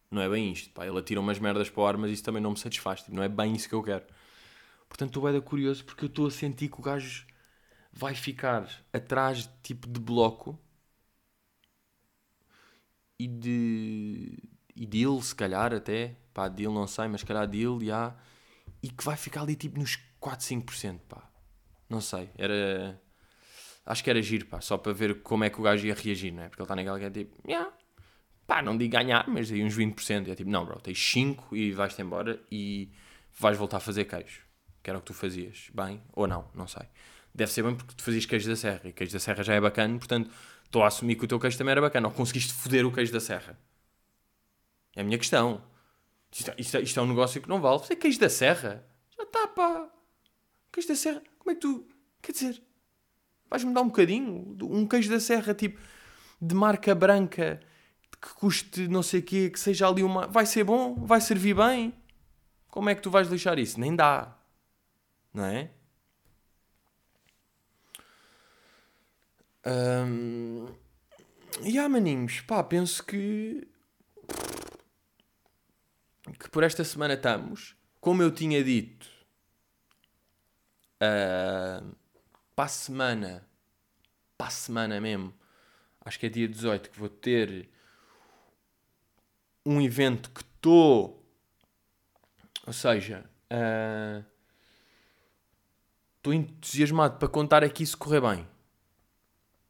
[0.09, 0.85] Não é bem isto, pá.
[0.87, 3.01] Ele atira umas merdas para o ar, mas isso também não me satisfaz.
[3.01, 4.05] Tipo, não é bem isso que eu quero.
[4.87, 7.25] Portanto, estou bem curioso porque eu estou a sentir que o gajo
[7.91, 10.57] vai ficar atrás, tipo, de bloco
[13.19, 14.37] e de.
[14.75, 16.15] e dele, se calhar, até.
[16.33, 18.15] Pá, dele não sei, mas se calhar dele, já.
[18.81, 21.29] E que vai ficar ali, tipo, nos 4, 5%, pá.
[21.89, 22.29] Não sei.
[22.37, 23.01] Era
[23.87, 26.31] acho que era giro, pá, só para ver como é que o gajo ia reagir,
[26.33, 26.49] não é?
[26.49, 27.71] Porque ele está naquela que é tipo, yeah,
[28.45, 30.27] pá, não digo ganhar, mas aí uns 20%.
[30.27, 32.91] E é tipo, não, bro, tens 5 e vais-te embora e
[33.39, 34.41] vais voltar a fazer queijo.
[34.83, 36.83] Que era o que tu fazias, bem ou não, não sei.
[37.33, 39.61] Deve ser bem porque tu fazias queijo da serra e queijo da serra já é
[39.61, 40.29] bacana, portanto,
[40.67, 42.07] estou a assumir que o teu queijo também era bacana.
[42.07, 43.59] Ou conseguiste foder o queijo da serra?
[44.95, 45.63] É a minha questão.
[46.31, 47.79] Isto, isto, isto é um negócio que não vale.
[47.79, 48.85] Você é queijo da serra?
[49.17, 49.89] Já está, pá.
[50.71, 51.23] Queijo da serra?
[51.39, 51.87] Como é que tu.
[52.21, 52.61] Quer dizer,
[53.49, 54.57] Vais-me dar um bocadinho?
[54.61, 55.79] Um queijo da serra, tipo,
[56.41, 57.59] de marca branca,
[58.21, 60.27] que custe não sei o quê, que seja ali uma...
[60.27, 60.95] Vai ser bom?
[60.95, 61.93] Vai servir bem?
[62.69, 63.79] Como é que tu vais lixar isso?
[63.79, 64.37] Nem dá.
[65.33, 65.71] Não é?
[69.67, 70.65] Um...
[71.63, 73.67] E há maninhos, pá, penso que...
[76.39, 79.07] Que por esta semana estamos, como eu tinha dito...
[81.01, 81.95] Uh
[82.57, 83.47] para a semana,
[84.35, 85.31] para a semana mesmo,
[86.03, 87.69] acho que é dia 18, que vou ter
[89.63, 91.23] um evento que estou.
[92.65, 93.29] Ou seja,
[96.17, 98.47] estou uh, entusiasmado para contar aqui se correr bem.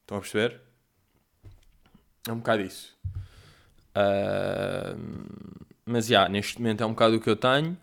[0.08, 0.62] Estão a perceber?
[2.30, 2.97] É um bocado isso.
[3.93, 4.95] Uh,
[5.86, 7.78] mas já, yeah, neste momento é um bocado o que eu tenho.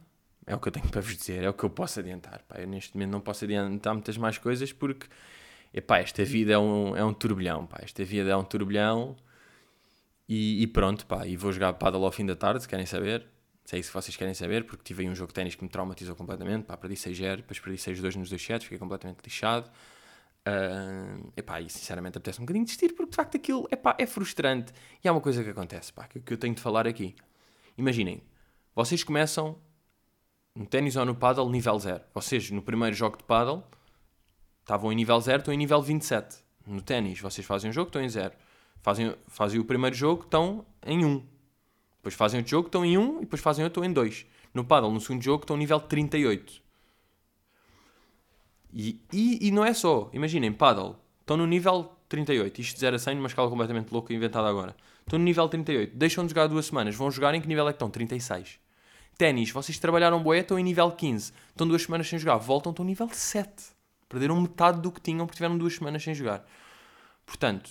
[0.46, 2.42] É o que eu tenho para vos dizer, é o que eu posso adiantar.
[2.48, 5.06] Pá, eu neste momento não posso adiantar muitas mais coisas porque
[5.74, 7.66] epá, esta vida é um, é um turbilhão.
[7.66, 9.14] Pá, esta vida é um turbilhão
[10.26, 11.04] e, e pronto.
[11.04, 13.26] Pá, e vou jogar paddle ao fim da tarde, se querem saber.
[13.66, 15.62] Se é isso que vocês querem saber, porque tive aí um jogo de ténis que
[15.62, 16.64] me traumatizou completamente.
[16.64, 19.70] Pá, perdi 6-0, depois perdi 6-2 nos dois sets, fiquei completamente lixado.
[20.46, 24.72] Uh, epá, e sinceramente apetece um bocadinho desistir porque de facto aquilo epá, é frustrante.
[25.02, 27.14] E há uma coisa que acontece pá, que, que eu tenho de falar aqui.
[27.78, 28.22] Imaginem,
[28.74, 29.58] vocês começam
[30.54, 32.00] no ténis ou no paddle, nível 0.
[32.12, 33.64] Vocês, no primeiro jogo de paddle,
[34.60, 36.36] estavam em nível 0, estão em nível 27.
[36.66, 38.32] No ténis, vocês fazem um jogo, estão em 0.
[38.82, 41.26] Fazem, fazem o primeiro jogo, estão em 1.
[41.96, 44.26] Depois fazem outro jogo, estão em 1 e depois fazem outro, estão em 2.
[44.52, 46.62] No paddle, no segundo jogo, estão nível 38.
[48.74, 52.60] E, e, e não é só, imaginem, paddle, estão no nível 38.
[52.60, 54.74] Isto de 0 a 100 numa escala completamente louca inventada agora.
[55.00, 55.96] Estão no nível 38.
[55.96, 56.96] Deixam de jogar duas semanas.
[56.96, 57.88] Vão jogar em que nível é que estão?
[57.88, 58.58] 36.
[59.16, 61.32] Ténis, vocês trabalharam boé, estão em nível 15.
[61.50, 62.36] Estão duas semanas sem jogar.
[62.38, 63.50] Voltam, estão nível 7.
[64.08, 66.44] Perderam metade do que tinham porque tiveram duas semanas sem jogar.
[67.24, 67.70] Portanto,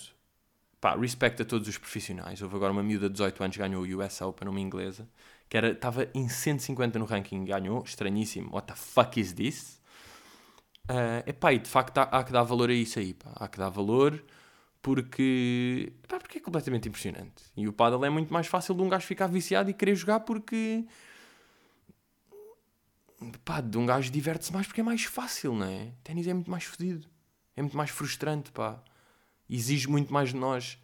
[0.80, 2.40] pá, respeito a todos os profissionais.
[2.40, 5.06] Houve agora uma miúda de 18 anos que ganhou o US Open, uma inglesa,
[5.50, 8.50] que era, estava em 150 no ranking, ganhou, estranhíssimo.
[8.54, 9.83] What the fuck is this?
[10.84, 13.32] Uh, epá, e de facto há, há, que dar valor a isso aí, pá.
[13.36, 14.22] há que dar valor
[14.82, 17.42] porque, epá, porque é completamente impressionante.
[17.56, 20.20] E o paddle é muito mais fácil de um gajo ficar viciado e querer jogar
[20.20, 20.84] porque
[23.46, 25.92] pá, de um gajo diverte-se mais porque é mais fácil, não é?
[26.04, 27.08] Ténis é muito mais fodido,
[27.56, 28.82] é muito mais frustrante, pá.
[29.48, 30.78] Exige muito mais de nós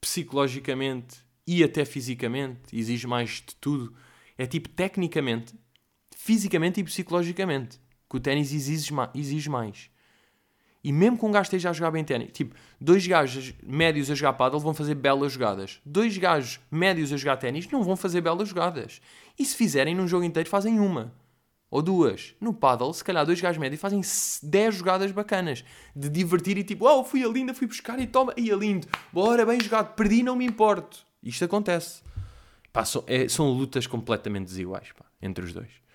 [0.00, 3.94] psicologicamente e até fisicamente, exige mais de tudo.
[4.38, 5.54] É tipo tecnicamente,
[6.16, 9.90] fisicamente e psicologicamente que o ténis exige, exige mais.
[10.82, 14.14] E mesmo que um gajo esteja a jogar bem ténis, tipo, dois gajos médios a
[14.14, 15.80] jogar paddle vão fazer belas jogadas.
[15.84, 19.00] Dois gajos médios a jogar ténis não vão fazer belas jogadas.
[19.38, 21.12] E se fizerem num jogo inteiro, fazem uma.
[21.70, 22.34] Ou duas.
[22.40, 24.00] No paddle, se calhar dois gajos médios fazem
[24.42, 25.64] 10 jogadas bacanas.
[25.94, 28.86] De divertir e tipo, oh, fui a linda, fui buscar e toma, e a lindo.
[29.12, 31.04] Bora, bem jogado, perdi, não me importo.
[31.22, 32.02] Isto acontece.
[32.72, 35.87] Pá, são, é, são lutas completamente desiguais, pá, entre os dois.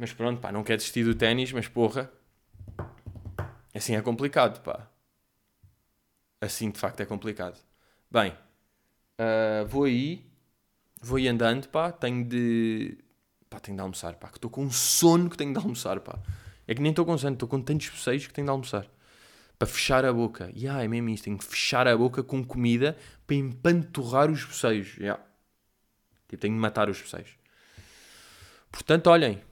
[0.00, 2.10] Mas pronto, pá, não quer desistir do ténis, mas porra.
[3.74, 4.88] Assim é complicado, pá.
[6.40, 7.60] Assim de facto é complicado.
[8.10, 8.32] Bem,
[9.20, 10.24] uh, vou aí.
[11.02, 11.92] Vou aí andando, pá.
[11.92, 12.96] Tenho de.
[13.50, 14.28] Pá, tenho de almoçar, pá.
[14.28, 16.18] Que estou com um sono que tenho de almoçar, pá.
[16.66, 18.86] É que nem estou com sono, estou com tantos bocejos que tenho de almoçar.
[19.58, 20.50] Para fechar a boca.
[20.54, 21.24] E yeah, é mesmo isto.
[21.24, 22.96] Tenho que fechar a boca com comida
[23.26, 24.96] para empanturrar os bocejos.
[24.96, 25.22] Yeah.
[26.26, 27.36] Tipo, tenho de matar os bocejos.
[28.72, 29.49] Portanto, olhem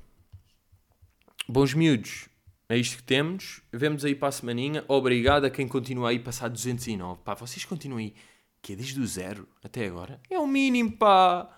[1.50, 2.28] Bons miúdos,
[2.68, 3.62] é isto que temos.
[3.72, 4.84] Vemos aí para a semaninha.
[4.86, 7.22] Obrigado a quem continua aí passar 209.
[7.24, 8.14] Pá, vocês continuam aí,
[8.60, 10.20] que é desde o zero até agora.
[10.28, 11.48] É o mínimo, pá.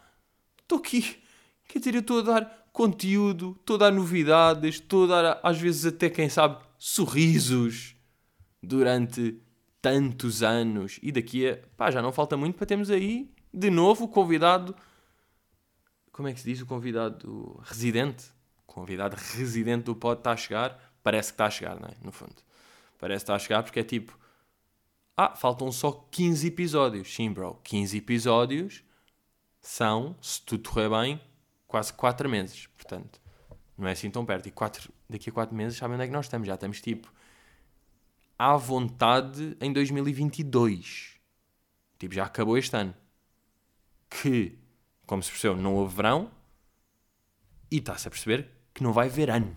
[0.62, 1.18] Estou aqui.
[1.66, 5.58] Quer dizer, eu estou a dar conteúdo, estou a dar novidades, estou a dar, às
[5.58, 7.96] vezes, até quem sabe, sorrisos
[8.62, 9.42] durante
[9.82, 11.00] tantos anos.
[11.02, 11.58] E daqui a.
[11.76, 14.72] pá, já não falta muito para termos aí, de novo, o convidado.
[16.12, 16.60] Como é que se diz?
[16.60, 18.38] O convidado residente?
[18.70, 21.94] Convidado residente do pod está a chegar, parece que está a chegar, não é?
[22.02, 22.36] No fundo.
[22.98, 24.18] Parece que está a chegar porque é tipo.
[25.16, 27.14] Ah, faltam só 15 episódios.
[27.14, 27.60] Sim, bro.
[27.64, 28.84] 15 episódios
[29.60, 31.20] são, se tudo correr bem,
[31.66, 32.66] quase 4 meses.
[32.68, 33.20] Portanto,
[33.76, 34.46] não é assim tão perto.
[34.46, 36.46] E quatro, daqui a 4 meses, sabem onde é que nós estamos?
[36.46, 37.12] Já estamos tipo.
[38.38, 41.18] À vontade em 2022.
[41.98, 42.94] Tipo, já acabou este ano.
[44.08, 44.58] Que,
[45.06, 46.30] como se percebeu, não houve verão.
[47.70, 49.54] E está-se a perceber que não vai haver ano.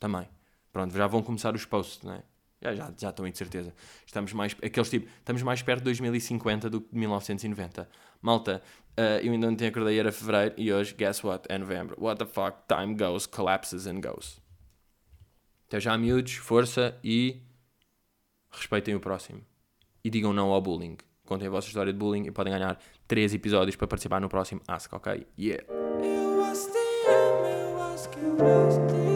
[0.00, 0.28] Também.
[0.72, 2.22] Pronto, já vão começar os posts, não é?
[2.60, 3.72] Já, já, já estão aí de certeza.
[4.04, 7.88] Estamos mais, aqueles tipo, estamos mais perto de 2050 do que de 1990.
[8.20, 8.60] Malta,
[8.98, 11.46] uh, eu ainda não tinha acordei, era fevereiro e hoje, guess what?
[11.48, 11.96] É novembro.
[11.96, 12.58] What the fuck?
[12.66, 14.40] Time goes, collapses and goes.
[15.68, 17.40] Até já, miúdos, força e
[18.50, 19.42] respeitem o próximo.
[20.02, 20.96] E digam não ao bullying.
[21.24, 24.60] Contem a vossa história de bullying e podem ganhar 3 episódios para participar no próximo
[24.66, 25.24] Ask, ok?
[25.38, 25.87] Yeah!
[28.38, 29.07] close